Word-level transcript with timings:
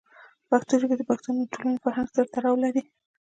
پښتو 0.49 0.73
ژبه 0.81 0.95
د 0.97 1.01
پښتنو 1.09 1.37
د 1.41 1.49
ټولنې 1.53 1.81
فرهنګ 1.83 2.07
سره 2.15 2.31
تړاو 2.33 2.55
لري. 2.63 2.83